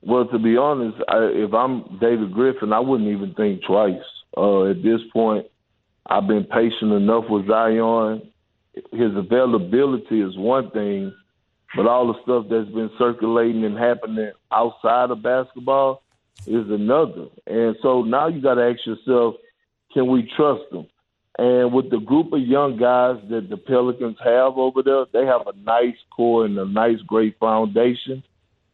[0.02, 4.04] Well, to be honest, I, if I'm David Griffin, I wouldn't even think twice.
[4.36, 5.48] Uh, at this point,
[6.06, 8.30] I've been patient enough with Zion.
[8.92, 11.14] His availability is one thing,
[11.76, 16.04] but all the stuff that's been circulating and happening outside of basketball
[16.46, 17.28] is another.
[17.48, 19.36] And so now you got to ask yourself,
[19.94, 20.88] can we trust him?
[21.38, 25.48] And with the group of young guys that the Pelicans have over there, they have
[25.48, 28.24] a nice core and a nice, great foundation.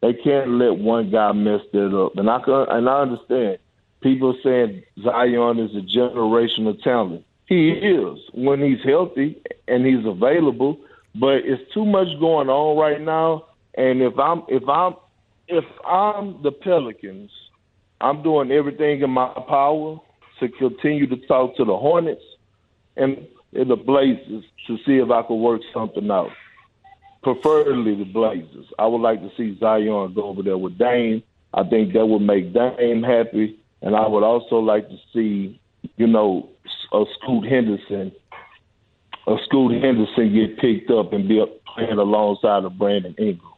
[0.01, 2.17] They can't let one guy mess that up.
[2.17, 3.57] And I can, and I understand
[4.01, 7.25] people saying Zion is a generational talent.
[7.47, 10.77] He is when he's healthy and he's available,
[11.15, 13.45] but it's too much going on right now.
[13.75, 14.95] And if I'm if I'm
[15.47, 17.31] if I'm the Pelicans,
[17.99, 19.99] I'm doing everything in my power
[20.39, 22.23] to continue to talk to the Hornets
[22.97, 26.31] and, and the Blazers to see if I can work something out.
[27.23, 28.65] Preferably the Blazers.
[28.79, 31.23] I would like to see Zion go over there with Dame.
[31.53, 35.59] I think that would make Dame happy, and I would also like to see,
[35.97, 36.49] you know,
[36.93, 38.11] a Scoot Henderson,
[39.27, 41.43] a Scoot Henderson get picked up and be
[41.75, 43.51] playing alongside of Brandon Ingram.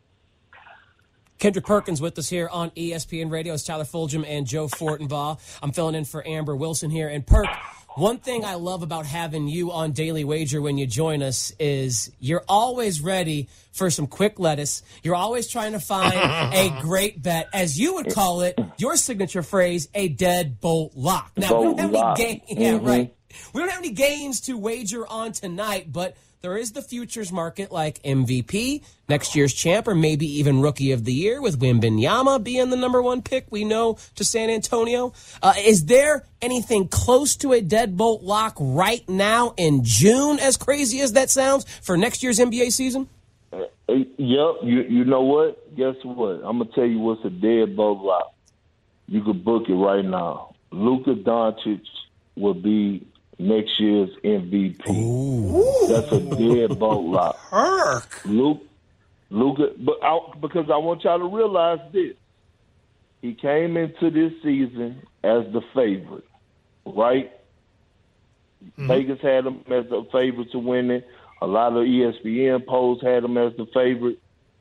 [1.43, 3.53] Kendrick Perkins with us here on ESPN Radio.
[3.53, 5.37] It's Tyler Fulghum and Joe Fortenbaugh.
[5.61, 7.09] I'm filling in for Amber Wilson here.
[7.09, 7.47] And Perk,
[7.95, 12.11] one thing I love about having you on Daily Wager when you join us is
[12.19, 14.83] you're always ready for some quick lettuce.
[15.03, 19.43] You're always trying to find a great bet, as you would call it, your signature
[19.43, 21.31] phrase, a dead bolt lock.
[21.37, 22.85] Now, we don't have any game, yeah, mm-hmm.
[22.85, 23.15] right.
[23.53, 27.71] We don't have any games to wager on tonight, but there is the futures market
[27.71, 32.69] like MVP, next year's champ, or maybe even rookie of the year with Wembanyama being
[32.69, 35.13] the number one pick we know to San Antonio.
[35.41, 40.99] Uh, is there anything close to a deadbolt lock right now in June, as crazy
[40.99, 43.07] as that sounds, for next year's NBA season?
[43.53, 44.55] Uh, yep.
[44.63, 45.73] You you know what?
[45.77, 46.41] Guess what?
[46.43, 48.33] I'm gonna tell you what's a deadbolt lock.
[49.07, 50.55] You could book it right now.
[50.71, 51.85] Luka Doncic
[52.35, 53.07] will be
[53.43, 54.89] next year's MVP.
[54.89, 55.87] Ooh.
[55.87, 57.39] That's a dead boat lock.
[57.51, 58.25] Herc.
[58.25, 58.61] Luke,
[59.29, 62.15] Luka, but I, because I want y'all to realize this.
[63.21, 66.25] He came into this season as the favorite,
[66.85, 67.31] right?
[68.63, 68.87] Mm-hmm.
[68.87, 71.07] Vegas had him as the favorite to win it.
[71.41, 74.19] A lot of ESPN polls had him as the favorite.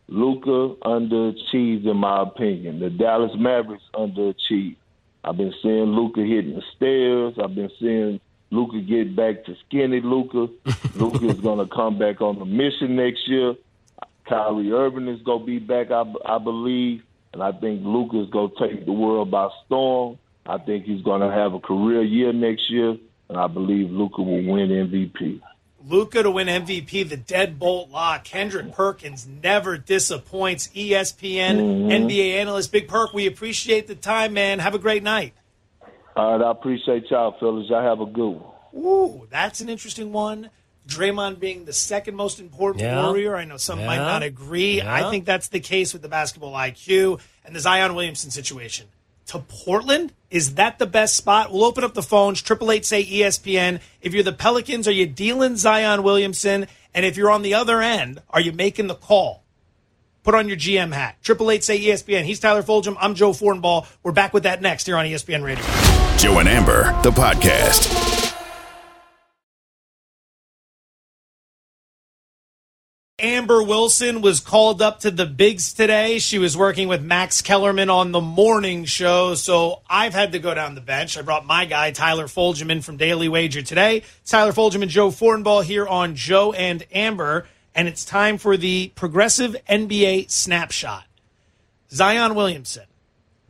[0.09, 2.81] Luka underachieved, in my opinion.
[2.81, 4.77] The Dallas Mavericks underachieved.
[5.25, 7.35] I've been seeing Luka hitting the stairs.
[7.43, 8.21] I've been seeing
[8.53, 10.53] Luka get back to skinny Luka.
[10.95, 13.55] Luka is going to come back on the mission next year.
[14.29, 18.31] Kyrie Irving is going to be back, I, I believe, and I think Luka is
[18.31, 20.19] going to take the world by storm.
[20.45, 22.97] I think he's going to have a career year next year,
[23.31, 25.41] and I believe Luka will win MVP.
[25.89, 28.25] Luka to win MVP, the deadbolt lock.
[28.25, 30.69] Kendrick Perkins never disappoints.
[30.69, 31.89] ESPN mm-hmm.
[31.89, 33.13] NBA analyst, Big Perk.
[33.13, 34.61] We appreciate the time, man.
[34.61, 35.33] Have a great night.
[36.15, 37.69] All right, I appreciate y'all, fellas.
[37.69, 38.53] Y'all have a good one.
[38.75, 40.51] Ooh, that's an interesting one.
[40.87, 43.05] Draymond being the second most important yeah.
[43.05, 43.37] warrior.
[43.37, 43.87] I know some yeah.
[43.87, 44.79] might not agree.
[44.79, 44.93] Yeah.
[44.93, 48.89] I think that's the case with the basketball IQ and the Zion Williamson situation.
[49.27, 51.53] To Portland, is that the best spot?
[51.53, 52.43] We'll open up the phones.
[52.43, 53.81] Triple eight say ESPN.
[54.01, 56.67] If you're the Pelicans, are you dealing Zion Williamson?
[56.93, 59.45] And if you're on the other end, are you making the call?
[60.25, 61.17] Put on your GM hat.
[61.23, 62.25] Triple eight say ESPN.
[62.25, 62.97] He's Tyler Fulghum.
[63.01, 63.87] I'm Joe Fortenbaugh.
[64.03, 66.02] We're back with that next here on ESPN Radio.
[66.23, 68.31] Joe and Amber, the podcast.
[73.19, 76.21] Amber Wilson was called up to the bigs today.
[76.21, 79.35] She was working with Max Kellerman on the morning show.
[79.35, 81.19] So I've had to go down the bench.
[81.19, 84.05] I brought my guy, Tyler Fulghum, in from Daily Wager today.
[84.25, 87.49] Tyler Fulghum and Joe Fortenbaugh here on Joe and Amber.
[87.75, 91.03] And it's time for the progressive NBA snapshot.
[91.91, 92.85] Zion Williamson.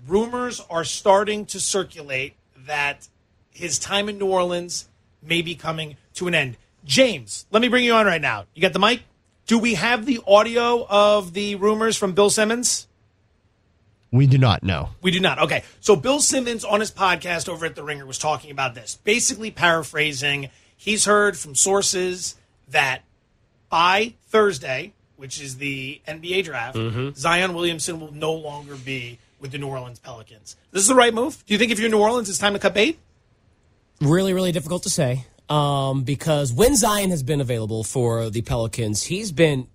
[0.09, 2.35] Rumors are starting to circulate
[2.67, 3.09] that
[3.51, 4.89] his time in New Orleans
[5.23, 6.57] may be coming to an end.
[6.85, 8.47] James, let me bring you on right now.
[8.55, 9.03] You got the mic?
[9.47, 12.87] Do we have the audio of the rumors from Bill Simmons?
[14.11, 14.91] We do not know.
[15.01, 15.39] We do not.
[15.39, 15.65] Okay.
[15.81, 18.99] So Bill Simmons on his podcast over at The Ringer was talking about this.
[19.05, 22.37] Basically paraphrasing, he's heard from sources
[22.69, 23.03] that
[23.71, 27.11] by Thursday, which is the NBA draft, mm-hmm.
[27.15, 30.57] Zion Williamson will no longer be with the New Orleans Pelicans.
[30.71, 31.45] This is the right move.
[31.47, 32.99] Do you think if you're New Orleans, it's time to cut bait?
[34.01, 35.27] Really, really difficult to say.
[35.51, 39.67] Um, because when Zion has been available for the Pelicans, he's been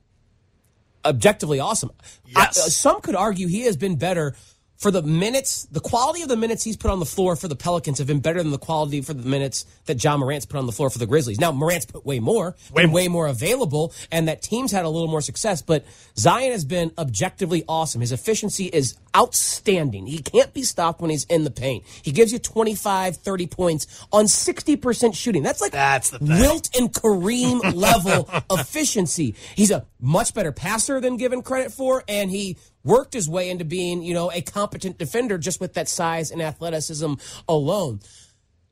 [1.06, 1.92] objectively awesome.
[2.26, 2.66] Yes.
[2.66, 4.36] I, some could argue he has been better
[4.78, 7.56] for the minutes, the quality of the minutes he's put on the floor for the
[7.56, 10.66] Pelicans have been better than the quality for the minutes that Ja Morant's put on
[10.68, 11.40] the floor for the Grizzlies.
[11.40, 12.94] Now Morant's put way more, way, more.
[12.96, 15.62] way more available, and that team's had a little more success.
[15.62, 15.84] But
[16.18, 18.02] Zion has been objectively awesome.
[18.02, 20.06] His efficiency is outstanding.
[20.06, 21.84] He can't be stopped when he's in the paint.
[22.04, 25.42] He gives you 25, 30 points on 60% shooting.
[25.42, 29.34] That's like That's Wilt and Kareem level efficiency.
[29.56, 33.66] He's a much better passer than given credit for, and he worked his way into
[33.66, 37.14] being, you know, a competent defender just with that size and athleticism
[37.48, 38.00] alone.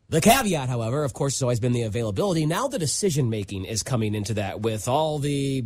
[0.10, 2.46] The caveat, however, of course, has always been the availability.
[2.46, 5.66] Now the decision making is coming into that with all the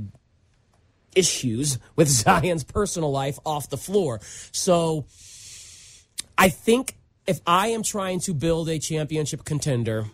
[1.15, 4.19] issues with Zion's personal life off the floor.
[4.51, 5.05] So
[6.37, 6.95] I think
[7.27, 10.05] if I am trying to build a championship contender,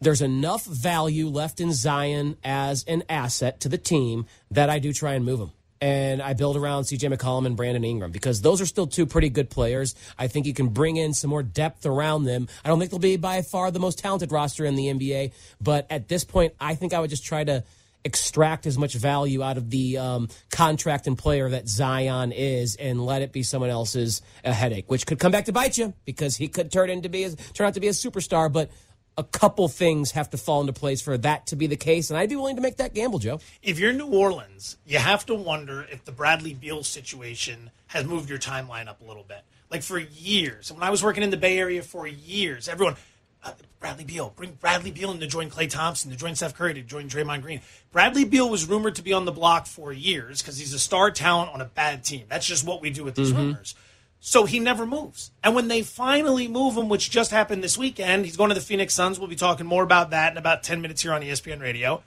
[0.00, 4.92] there's enough value left in Zion as an asset to the team that I do
[4.92, 5.50] try and move him.
[5.82, 9.30] and I build around CJ McCollum and Brandon Ingram because those are still two pretty
[9.30, 9.94] good players.
[10.18, 12.48] I think you can bring in some more depth around them.
[12.62, 15.86] I don't think they'll be by far the most talented roster in the NBA, but
[15.88, 17.64] at this point, I think I would just try to
[18.04, 23.04] extract as much value out of the um, contract and player that Zion is, and
[23.04, 26.36] let it be someone else's a headache, which could come back to bite you because
[26.36, 28.52] he could turn into be turn out to be a superstar.
[28.52, 28.70] But
[29.16, 32.18] a couple things have to fall into place for that to be the case, and
[32.18, 33.40] I'd be willing to make that gamble, Joe.
[33.62, 38.28] If you're New Orleans, you have to wonder if the Bradley Beal situation has moved
[38.28, 39.42] your timeline up a little bit.
[39.70, 42.96] Like for years, when I was working in the Bay Area for years, everyone
[43.42, 44.32] uh, Bradley Beal.
[44.36, 47.42] Bring Bradley Beal in to join Klay Thompson, to join Steph Curry, to join Draymond
[47.42, 47.60] Green.
[47.92, 51.10] Bradley Beal was rumored to be on the block for years because he's a star
[51.10, 52.24] talent on a bad team.
[52.28, 53.38] That's just what we do with these mm-hmm.
[53.38, 53.74] rumors.
[54.20, 55.30] So he never moves.
[55.42, 58.60] And when they finally move him, which just happened this weekend, he's going to the
[58.60, 59.18] Phoenix Suns.
[59.18, 62.02] We'll be talking more about that in about 10 minutes here on ESPN Radio.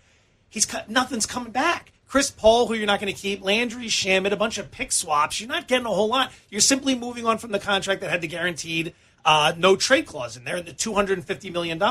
[0.47, 1.91] He's cut, nothing's coming back.
[2.07, 5.41] Chris Paul, who you're not going to keep, Landry Shamet, a bunch of pick swaps.
[5.41, 6.31] You're not getting a whole lot.
[6.51, 8.93] You're simply moving on from the contract that had the guaranteed
[9.25, 11.81] uh, no trade clause in there, and the $250 million.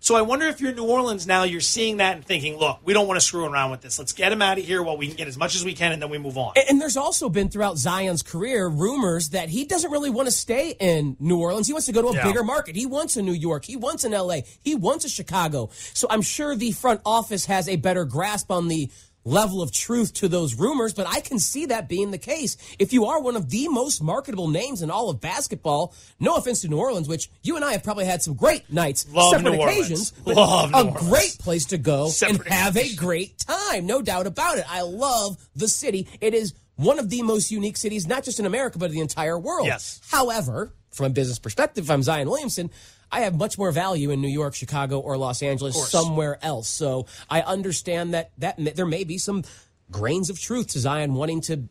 [0.00, 2.78] So I wonder if you're in New Orleans now, you're seeing that and thinking, look,
[2.84, 3.98] we don't want to screw around with this.
[3.98, 5.92] Let's get him out of here while we can get as much as we can,
[5.92, 6.52] and then we move on.
[6.56, 10.32] And, and there's also been throughout Zion's career rumors that he doesn't really want to
[10.32, 11.66] stay in New Orleans.
[11.66, 12.24] He wants to go to a yeah.
[12.24, 12.76] bigger market.
[12.76, 13.64] He wants a New York.
[13.64, 14.40] He wants an LA.
[14.60, 15.70] He wants a Chicago.
[15.72, 18.90] So I'm sure the front office has a better grasp on the
[19.28, 22.56] level of truth to those rumors, but I can see that being the case.
[22.78, 26.62] If you are one of the most marketable names in all of basketball, no offense
[26.62, 29.56] to New Orleans, which you and I have probably had some great nights, Love separate
[29.56, 33.86] New occasions, Love a great place to go separate and have a great time.
[33.86, 34.64] No doubt about it.
[34.68, 36.08] I love the city.
[36.20, 39.38] It is one of the most unique cities, not just in America, but the entire
[39.38, 39.66] world.
[39.66, 40.00] Yes.
[40.08, 42.70] However, from a business perspective, if I'm Zion Williamson,
[43.10, 46.68] I have much more value in New York, Chicago, or Los Angeles, somewhere else.
[46.68, 49.44] So I understand that that there may be some
[49.90, 51.64] grains of truth to Zion wanting to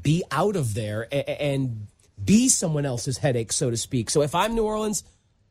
[0.00, 1.88] be out of there and
[2.22, 4.10] be someone else's headache, so to speak.
[4.10, 5.02] So if I'm New Orleans,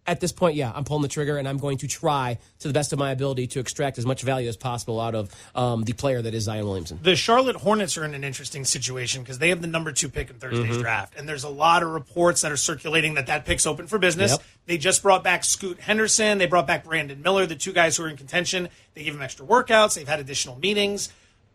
[0.07, 2.73] at this point, yeah, I'm pulling the trigger and I'm going to try to the
[2.73, 5.93] best of my ability to extract as much value as possible out of um, the
[5.93, 6.99] player that is Zion Williamson.
[7.01, 10.29] The Charlotte Hornets are in an interesting situation because they have the number two pick
[10.29, 10.81] in Thursday's mm-hmm.
[10.81, 13.97] draft, and there's a lot of reports that are circulating that that pick's open for
[13.97, 14.31] business.
[14.31, 14.43] Yep.
[14.67, 18.03] They just brought back Scoot Henderson, they brought back Brandon Miller, the two guys who
[18.03, 18.69] are in contention.
[18.93, 21.09] They gave them extra workouts, they've had additional meetings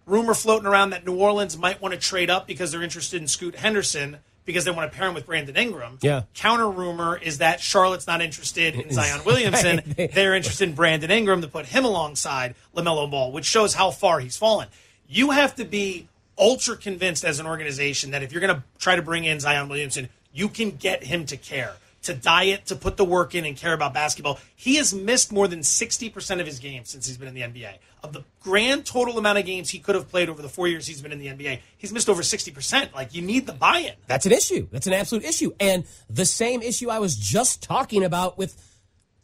[0.07, 3.29] rumor floating around that New Orleans might want to trade up because they're interested in
[3.29, 5.99] Scoot Henderson because they want to pair him with Brandon Ingram.
[6.01, 6.23] Yeah.
[6.35, 9.83] Counter rumor is that Charlotte's not interested in Zion Williamson.
[9.97, 14.21] They're interested in Brandon Ingram to put him alongside LaMelo Ball, which shows how far
[14.21, 14.69] he's fallen.
[15.09, 18.97] You have to be ultra convinced as an organization that if you're going to try
[18.97, 22.97] to bring in Zion Williamson, you can get him to care to diet, to put
[22.97, 24.39] the work in and care about basketball.
[24.57, 27.75] He has missed more than 60% of his games since he's been in the NBA.
[28.03, 30.87] Of the grand total amount of games he could have played over the four years
[30.87, 32.95] he's been in the NBA, he's missed over 60%.
[32.95, 33.93] Like, you need the buy in.
[34.07, 34.69] That's an issue.
[34.71, 35.53] That's an absolute issue.
[35.61, 38.57] And the same issue I was just talking about with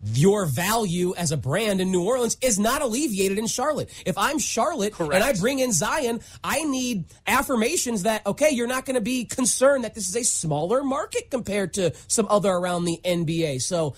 [0.05, 3.91] your value as a brand in New Orleans is not alleviated in Charlotte.
[4.05, 5.15] If I'm Charlotte Correct.
[5.15, 9.25] and I bring in Zion, I need affirmations that, okay, you're not going to be
[9.25, 13.63] concerned that this is a smaller market compared to some other around the NBA.
[13.63, 13.95] So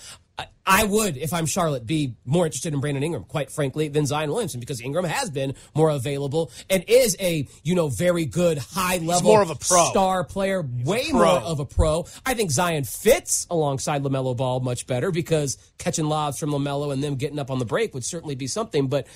[0.69, 4.31] I would, if I'm Charlotte, be more interested in Brandon Ingram, quite frankly, than Zion
[4.31, 8.99] Williamson, because Ingram has been more available and is a, you know, very good, high
[8.99, 9.87] level more of a pro.
[9.87, 12.07] star player, He's way more of a pro.
[12.27, 17.03] I think Zion fits alongside LaMelo Ball much better because catching lobs from LaMelo and
[17.03, 18.89] them getting up on the break would certainly be something.
[18.89, 19.07] But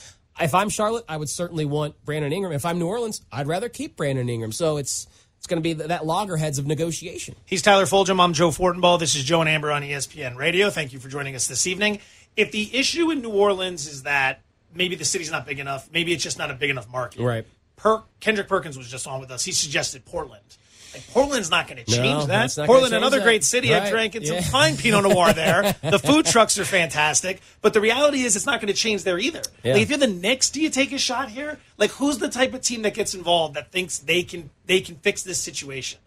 [0.40, 2.54] if I'm Charlotte, I would certainly want Brandon Ingram.
[2.54, 4.52] If I'm New Orleans, I'd rather keep Brandon Ingram.
[4.52, 5.06] So it's,
[5.42, 7.34] it's going to be that loggerheads of negotiation.
[7.44, 8.20] He's Tyler Fulghum.
[8.22, 9.00] I'm Joe Fortenbaugh.
[9.00, 10.70] This is Joe and Amber on ESPN Radio.
[10.70, 11.98] Thank you for joining us this evening.
[12.36, 16.12] If the issue in New Orleans is that maybe the city's not big enough, maybe
[16.12, 17.22] it's just not a big enough market.
[17.22, 17.44] Right.
[17.74, 19.44] Per- Kendrick Perkins was just on with us.
[19.44, 20.44] He suggested Portland.
[20.92, 22.54] Like Portland's not going to change no, that.
[22.66, 23.24] Portland, another that.
[23.24, 23.70] great city.
[23.70, 23.82] Right.
[23.82, 24.40] I've drank yeah.
[24.40, 25.74] some fine Pinot Noir there.
[25.82, 29.18] the food trucks are fantastic, but the reality is it's not going to change there
[29.18, 29.42] either.
[29.62, 29.74] Yeah.
[29.74, 31.58] Like if you're the Knicks, do you take a shot here?
[31.78, 34.96] Like who's the type of team that gets involved that thinks they can they can
[34.96, 35.98] fix this situation?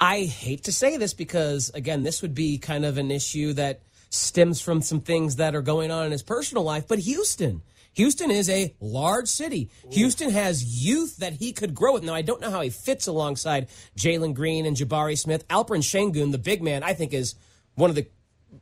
[0.00, 3.80] I hate to say this because again, this would be kind of an issue that
[4.10, 7.62] stems from some things that are going on in his personal life, but Houston
[7.98, 9.70] Houston is a large city.
[9.84, 9.88] Ooh.
[9.90, 12.04] Houston has youth that he could grow with.
[12.04, 15.46] Now, I don't know how he fits alongside Jalen Green and Jabari Smith.
[15.48, 17.34] Alperen Sengun, the big man, I think is
[17.74, 18.06] one of the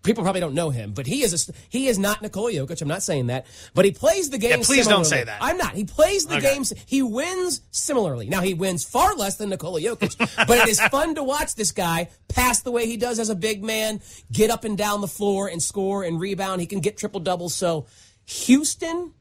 [0.03, 2.81] people probably don't know him, but he is a, he is not Nikola Jokic.
[2.81, 4.53] I'm not saying that, but he plays the game.
[4.53, 4.91] Yeah, please similarly.
[4.91, 5.39] don't say that.
[5.43, 5.75] I'm not.
[5.75, 6.55] He plays the okay.
[6.55, 6.73] games.
[6.87, 8.31] He wins similarly.
[8.31, 10.17] Now he wins far less than Nikola Jokic,
[10.47, 13.37] but it is fun to watch this guy pass the way he does as a
[13.37, 14.01] big man,
[14.33, 16.63] get up and down the floor and score and rebound.
[16.63, 17.55] He can get triple doubles.
[17.55, 17.87] So
[18.25, 19.13] Houston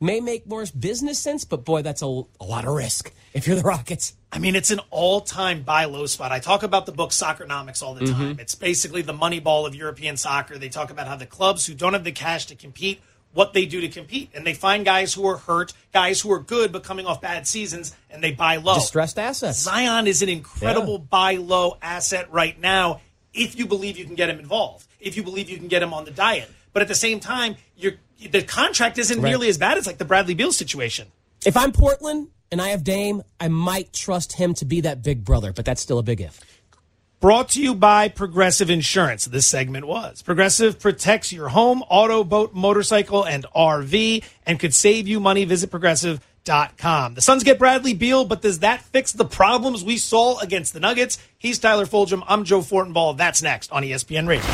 [0.00, 3.12] may make more business sense, but boy, that's a, a lot of risk.
[3.32, 4.14] if you're the Rockets.
[4.32, 6.32] I mean, it's an all-time buy low spot.
[6.32, 8.36] I talk about the book Soccernomics all the time.
[8.36, 8.40] Mhm.
[8.40, 10.58] It's basically the money ball of European soccer.
[10.58, 13.00] They talk about how the clubs who don't have the cash to compete,
[13.32, 16.38] what they do to compete, and they find guys who are hurt, guys who are
[16.40, 18.74] good but coming off bad seasons, and they buy low.
[18.74, 19.58] Distressed assets.
[19.60, 23.00] Zion is an incredible buy low asset right now.
[23.32, 25.92] If you believe you can get him involved, if you believe you can get him
[25.92, 27.94] on the diet, but at the same time, you're,
[28.30, 29.30] the contract isn't Right.
[29.30, 31.08] nearly as bad as like the Bradley Beal situation.
[31.44, 35.24] If I'm Portland and I have Dame, I might trust him to be that big
[35.24, 36.40] brother, but that's still a big if.
[37.20, 39.24] Brought to you by Progressive Insurance.
[39.24, 40.20] This segment was.
[40.20, 45.46] Progressive protects your home, auto, boat, motorcycle, and RV and could save you money.
[45.46, 47.14] Visit progressive.com.
[47.14, 50.80] The Suns get Bradley Beal, but does that fix the problems we saw against the
[50.80, 51.16] Nuggets?
[51.38, 52.22] He's Tyler Fulghum.
[52.28, 53.16] I'm Joe Fortenbaugh.
[53.16, 54.44] That's next on ESPN Radio.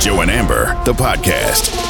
[0.00, 1.85] Joe and Amber, the podcast.